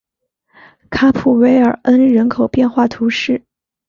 [0.89, 3.43] 卡普韦尔恩人口变化图示